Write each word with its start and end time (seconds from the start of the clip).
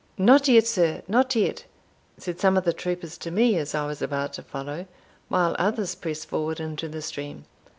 "Not 0.17 0.47
yet, 0.47 0.65
sir 0.65 1.03
not 1.07 1.35
yet," 1.35 1.65
said 2.17 2.39
some 2.39 2.57
of 2.57 2.63
the 2.63 2.73
troopers 2.73 3.19
to 3.19 3.29
me, 3.29 3.55
as 3.57 3.75
I 3.75 3.85
was 3.85 4.01
about 4.01 4.33
to 4.33 4.41
follow, 4.41 4.87
while 5.27 5.55
others 5.59 5.93
pressed 5.93 6.27
forward 6.27 6.59
into 6.59 6.89
the 6.89 7.03
stream. 7.03 7.45